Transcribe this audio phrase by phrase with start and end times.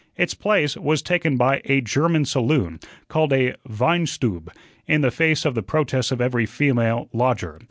[0.17, 4.51] Its place was taken by a German saloon, called a "Wein Stube,"
[4.87, 7.59] in the face of the protests of every female lodger.